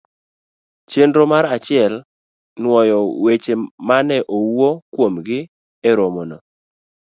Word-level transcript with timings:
Chenro 0.89 1.23
mar 1.31 1.45
achiel. 1.55 1.93
Nwoyo 2.61 2.99
weche 3.23 3.53
ma 3.87 3.97
ne 4.07 4.17
owuo 4.37 4.69
kuomgi 4.93 5.39
e 5.87 5.89
romono 5.97 6.37